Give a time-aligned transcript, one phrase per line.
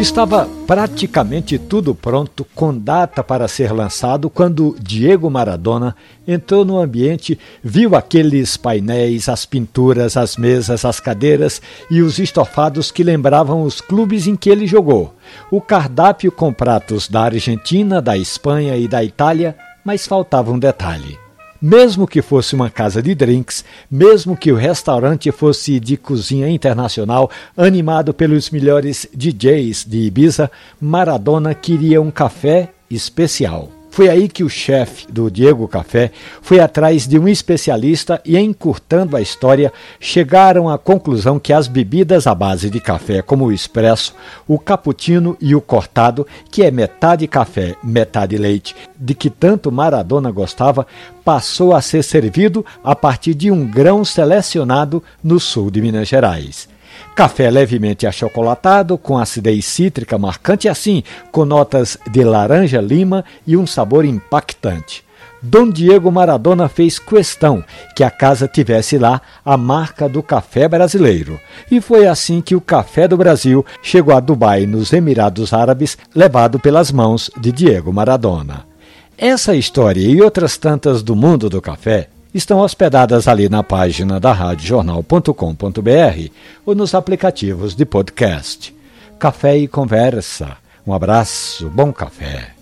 [0.00, 5.94] Estava praticamente tudo pronto, com data para ser lançado, quando Diego Maradona
[6.26, 11.60] entrou no ambiente, viu aqueles painéis, as pinturas, as mesas, as cadeiras
[11.90, 15.14] e os estofados que lembravam os clubes em que ele jogou.
[15.50, 19.54] O cardápio com pratos da Argentina, da Espanha e da Itália,
[19.84, 21.29] mas faltava um detalhe.
[21.60, 27.30] Mesmo que fosse uma casa de drinks, mesmo que o restaurante fosse de cozinha internacional,
[27.56, 33.79] animado pelos melhores DJs de Ibiza, Maradona queria um café especial.
[33.90, 39.16] Foi aí que o chefe do Diego Café foi atrás de um especialista e, encurtando
[39.16, 44.14] a história, chegaram à conclusão que as bebidas à base de café, como o expresso,
[44.46, 50.30] o cappuccino e o cortado, que é metade café, metade leite, de que tanto Maradona
[50.30, 50.86] gostava,
[51.24, 56.68] passou a ser servido a partir de um grão selecionado no sul de Minas Gerais.
[57.14, 64.04] Café levemente achocolatado, com acidez cítrica marcante assim, com notas de laranja-lima e um sabor
[64.04, 65.04] impactante.
[65.42, 67.64] Dom Diego Maradona fez questão
[67.96, 71.40] que a casa tivesse lá a marca do café brasileiro.
[71.70, 76.58] E foi assim que o café do Brasil chegou a Dubai, nos Emirados Árabes, levado
[76.58, 78.66] pelas mãos de Diego Maradona.
[79.16, 84.32] Essa história e outras tantas do mundo do café estão hospedadas ali na página da
[84.32, 86.30] radiojornal.com.br
[86.64, 88.74] ou nos aplicativos de podcast.
[89.18, 90.56] Café e conversa.
[90.86, 92.59] Um abraço, bom café.